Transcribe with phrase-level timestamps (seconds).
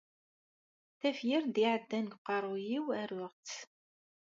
[0.99, 3.55] Tafyirt i d-iɛeddan deg uqerruy-iw, aruɣ-tt.